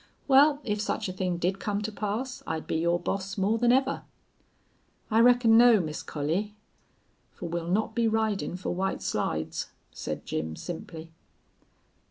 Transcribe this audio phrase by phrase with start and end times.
[0.27, 3.71] "Well, if such a thing did come to pass I'd be your boss more than
[3.71, 4.01] ever."
[5.11, 6.55] "I reckon no, Miss Collie,
[7.29, 11.11] for we'll not be ridin' fer White Sides," said Jim, simply.